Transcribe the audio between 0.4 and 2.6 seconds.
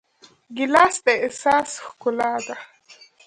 ګیلاس د احساس ښکلا ده.